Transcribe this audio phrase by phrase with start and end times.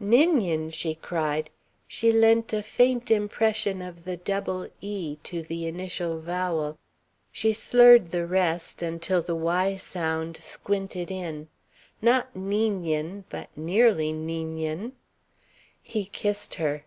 [0.00, 1.50] "Ninian!" she cried.
[1.88, 6.78] She lent a faint impression of the double e to the initial vowel.
[7.32, 11.48] She slurred the rest, until the y sound squinted in.
[12.00, 14.92] Not Neenyun, but nearly Neenyun.
[15.82, 16.84] He kissed her.